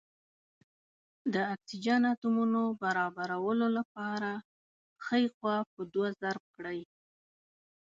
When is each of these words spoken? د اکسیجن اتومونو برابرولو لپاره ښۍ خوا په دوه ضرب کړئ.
د 1.33 1.35
اکسیجن 1.53 2.01
اتومونو 2.13 2.61
برابرولو 2.83 3.67
لپاره 3.77 4.31
ښۍ 5.05 5.23
خوا 5.35 5.57
په 5.73 5.81
دوه 5.93 6.09
ضرب 6.21 6.43
کړئ. 6.55 6.79